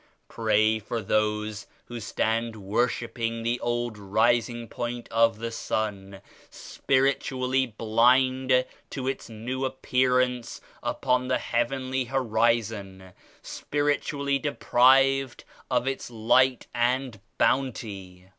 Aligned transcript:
Pray 0.29 0.79
for 0.79 0.99
those 0.99 1.67
who 1.85 1.99
stand 1.99 2.55
wor 2.55 2.87
shipping 2.87 3.43
the 3.43 3.59
old 3.59 3.99
rising 3.99 4.67
point 4.67 5.07
of 5.11 5.37
the 5.37 5.51
Sun, 5.51 6.21
spirit 6.49 7.19
ually 7.19 7.71
blind 7.77 8.65
to 8.89 9.07
its 9.07 9.29
New 9.29 9.63
Appearance 9.63 10.59
upon 10.81 11.27
the 11.27 11.37
Heavenly 11.37 12.05
Horizon, 12.05 13.13
spiritually 13.43 14.39
deprived 14.39 15.43
of 15.69 15.87
Its 15.87 16.09
Light 16.09 16.65
and 16.73 17.19
Bounty. 17.37 18.25